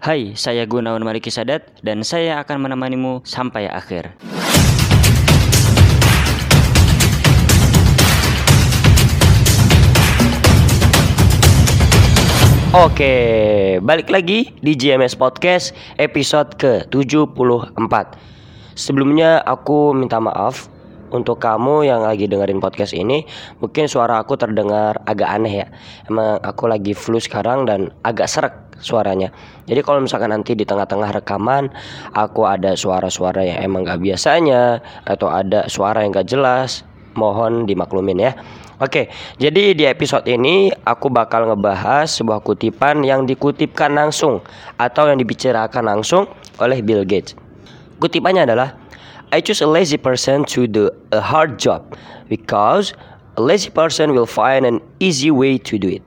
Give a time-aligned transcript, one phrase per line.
[0.00, 4.16] Hai, saya Gunawan Mariki Sadat dan saya akan menemanimu sampai akhir.
[12.72, 13.12] Oke,
[13.84, 17.76] balik lagi di GMS Podcast episode ke-74
[18.72, 20.72] Sebelumnya aku minta maaf
[21.12, 23.28] untuk kamu yang lagi dengerin podcast ini.
[23.60, 25.68] Mungkin suara aku terdengar agak aneh ya.
[26.08, 29.30] Emang aku lagi flu sekarang dan agak serak suaranya
[29.68, 31.70] Jadi kalau misalkan nanti di tengah-tengah rekaman
[32.16, 36.82] Aku ada suara-suara yang emang gak biasanya Atau ada suara yang gak jelas
[37.14, 38.32] Mohon dimaklumin ya
[38.80, 44.40] Oke, jadi di episode ini aku bakal ngebahas sebuah kutipan yang dikutipkan langsung
[44.80, 46.24] atau yang dibicarakan langsung
[46.56, 47.36] oleh Bill Gates.
[48.00, 48.80] Kutipannya adalah
[49.36, 51.92] I choose a lazy person to do a hard job
[52.32, 52.96] because
[53.36, 56.04] a lazy person will find an easy way to do it.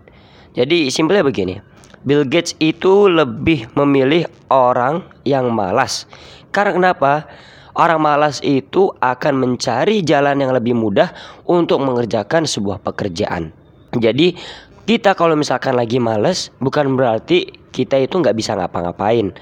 [0.58, 1.62] Jadi simpelnya begini.
[2.04, 6.08] Bill Gates itu lebih memilih orang yang malas.
[6.52, 7.28] Karena kenapa?
[7.74, 11.10] Orang malas itu akan mencari jalan yang lebih mudah
[11.50, 13.50] untuk mengerjakan sebuah pekerjaan.
[13.98, 14.38] Jadi
[14.86, 19.34] kita kalau misalkan lagi malas bukan berarti kita itu nggak bisa ngapa-ngapain.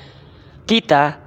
[0.64, 1.20] Kita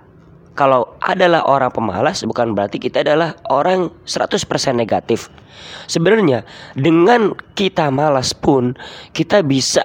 [0.54, 4.38] kalau adalah orang pemalas bukan berarti kita adalah orang 100%
[4.72, 5.28] negatif.
[5.90, 8.78] Sebenarnya dengan kita malas pun
[9.12, 9.82] kita bisa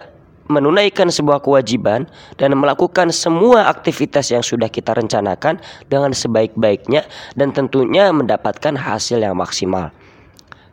[0.49, 2.09] menunaikan sebuah kewajiban
[2.41, 7.05] dan melakukan semua aktivitas yang sudah kita rencanakan dengan sebaik-baiknya
[7.37, 9.93] dan tentunya mendapatkan hasil yang maksimal.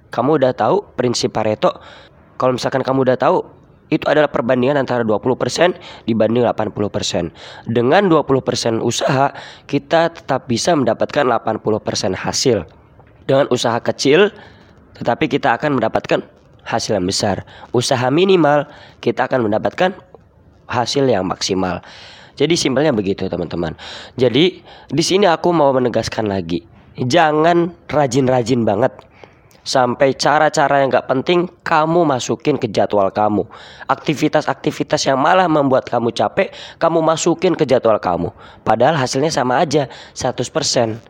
[0.08, 1.77] Kamu udah tahu prinsip Pareto?
[2.41, 3.44] Kalau misalkan kamu udah tahu,
[3.92, 5.77] itu adalah perbandingan antara 20%
[6.08, 7.30] dibanding 80%.
[7.69, 9.30] Dengan 20% usaha,
[9.69, 12.66] kita tetap bisa mendapatkan 80% hasil.
[13.28, 14.32] Dengan usaha kecil,
[14.97, 16.24] tetapi kita akan mendapatkan
[16.67, 17.47] hasil yang besar.
[17.70, 18.67] Usaha minimal
[18.98, 19.95] kita akan mendapatkan
[20.67, 21.81] hasil yang maksimal.
[22.36, 23.72] Jadi simpelnya begitu teman-teman.
[24.19, 24.61] Jadi
[24.92, 26.61] di sini aku mau menegaskan lagi,
[27.00, 28.92] jangan rajin-rajin banget
[29.67, 33.43] sampai cara-cara yang gak penting kamu masukin ke jadwal kamu.
[33.91, 38.31] Aktivitas-aktivitas yang malah membuat kamu capek, kamu masukin ke jadwal kamu.
[38.62, 41.03] Padahal hasilnya sama aja, 100%.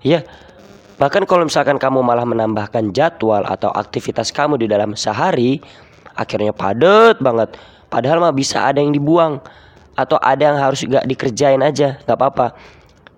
[0.00, 0.24] Ya,
[0.94, 5.58] Bahkan kalau misalkan kamu malah menambahkan jadwal atau aktivitas kamu di dalam sehari,
[6.14, 7.58] akhirnya padat banget.
[7.90, 9.42] Padahal mah bisa ada yang dibuang
[9.98, 12.54] atau ada yang harus gak dikerjain aja, gak apa-apa.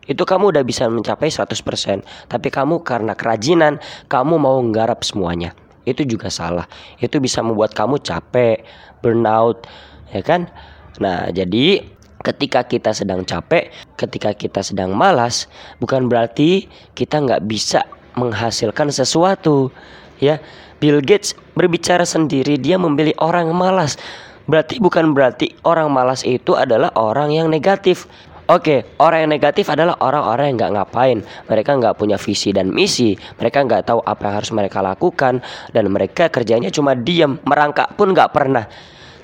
[0.07, 2.01] Itu kamu udah bisa mencapai 100%.
[2.31, 5.53] Tapi kamu karena kerajinan, kamu mau nggarap semuanya.
[5.85, 6.65] Itu juga salah.
[6.97, 8.65] Itu bisa membuat kamu capek,
[9.03, 9.67] burnout,
[10.15, 10.49] ya kan?
[10.97, 11.85] Nah, jadi
[12.25, 13.69] ketika kita sedang capek,
[13.99, 15.51] ketika kita sedang malas,
[15.83, 17.85] bukan berarti kita nggak bisa
[18.17, 19.69] menghasilkan sesuatu.
[20.17, 20.41] Ya,
[20.81, 24.01] Bill Gates berbicara sendiri, dia memilih orang malas.
[24.47, 28.07] Berarti bukan berarti orang malas itu adalah orang yang negatif.
[28.47, 31.19] Oke, orang yang negatif adalah orang-orang yang nggak ngapain.
[31.51, 33.19] Mereka nggak punya visi dan misi.
[33.43, 35.43] Mereka nggak tahu apa yang harus mereka lakukan
[35.75, 38.71] dan mereka kerjanya cuma diam, merangkak pun nggak pernah.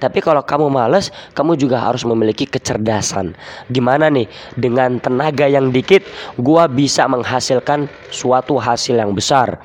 [0.02, 3.38] Tapi kalau kamu males, kamu juga harus memiliki kecerdasan.
[3.70, 4.26] Gimana nih
[4.58, 6.02] dengan tenaga yang dikit,
[6.34, 9.62] gua bisa menghasilkan suatu hasil yang besar.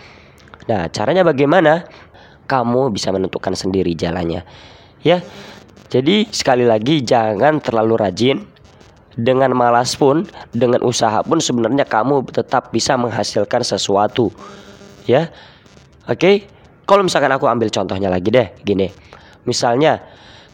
[0.69, 1.89] Nah, caranya bagaimana?
[2.45, 4.45] Kamu bisa menentukan sendiri jalannya.
[5.01, 5.25] Ya.
[5.89, 8.37] Jadi sekali lagi jangan terlalu rajin.
[9.17, 14.29] Dengan malas pun, dengan usaha pun sebenarnya kamu tetap bisa menghasilkan sesuatu.
[15.09, 15.33] Ya.
[16.05, 16.45] Oke.
[16.85, 18.87] Kalau misalkan aku ambil contohnya lagi deh, gini.
[19.43, 19.99] Misalnya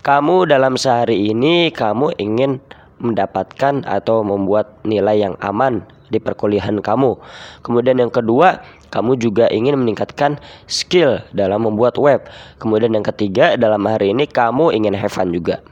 [0.03, 2.59] kamu dalam sehari ini kamu ingin
[2.99, 7.15] mendapatkan atau membuat nilai yang aman di perkuliahan kamu.
[7.63, 10.37] Kemudian yang kedua, kamu juga ingin meningkatkan
[10.67, 12.27] skill dalam membuat web.
[12.59, 15.63] Kemudian yang ketiga, dalam hari ini kamu ingin have fun juga.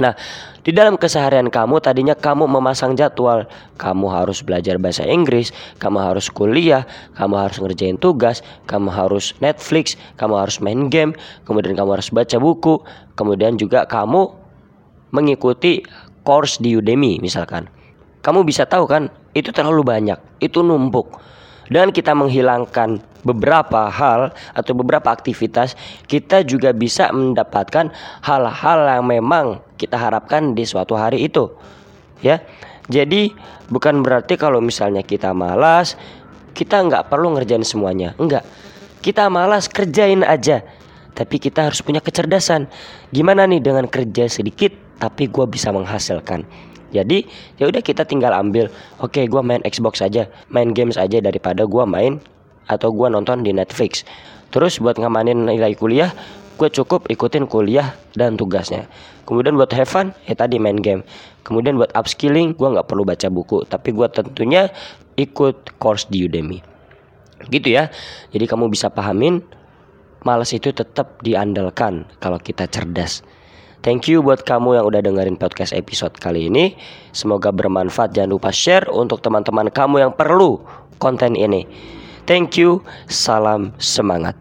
[0.00, 0.18] Nah,
[0.64, 3.46] di dalam keseharian kamu tadinya kamu memasang jadwal,
[3.78, 9.94] kamu harus belajar bahasa Inggris, kamu harus kuliah, kamu harus ngerjain tugas, kamu harus Netflix,
[10.18, 11.14] kamu harus main game,
[11.46, 12.82] kemudian kamu harus baca buku,
[13.14, 14.34] kemudian juga kamu
[15.14, 15.86] mengikuti
[16.26, 17.70] course di Udemy misalkan.
[18.24, 21.20] Kamu bisa tahu kan, itu terlalu banyak, itu numpuk.
[21.68, 25.74] Dan kita menghilangkan beberapa hal atau beberapa aktivitas,
[26.04, 27.88] kita juga bisa mendapatkan
[28.20, 31.48] hal-hal yang memang kita harapkan di suatu hari itu.
[32.20, 32.44] Ya.
[32.84, 33.32] Jadi
[33.72, 35.96] bukan berarti kalau misalnya kita malas,
[36.52, 38.12] kita nggak perlu ngerjain semuanya.
[38.20, 38.44] Enggak.
[39.00, 40.60] Kita malas kerjain aja.
[41.14, 42.68] Tapi kita harus punya kecerdasan.
[43.08, 46.44] Gimana nih dengan kerja sedikit tapi gue bisa menghasilkan.
[46.92, 47.24] Jadi
[47.56, 48.68] ya udah kita tinggal ambil.
[49.00, 52.20] Oke, gua main Xbox aja, main games aja daripada gua main
[52.68, 54.04] atau gua nonton di Netflix.
[54.52, 56.14] Terus buat ngamanin nilai kuliah,
[56.54, 58.86] gue cukup ikutin kuliah dan tugasnya
[59.26, 61.02] kemudian buat have fun ya tadi main game
[61.42, 64.70] kemudian buat upskilling gue nggak perlu baca buku tapi gue tentunya
[65.18, 66.62] ikut course di Udemy
[67.50, 67.90] gitu ya
[68.30, 69.42] jadi kamu bisa pahamin
[70.22, 73.26] malas itu tetap diandalkan kalau kita cerdas
[73.84, 76.72] Thank you buat kamu yang udah dengerin podcast episode kali ini.
[77.12, 78.16] Semoga bermanfaat.
[78.16, 80.56] Jangan lupa share untuk teman-teman kamu yang perlu
[80.96, 81.68] konten ini.
[82.24, 82.80] Thank you.
[83.12, 84.32] Salam semangat.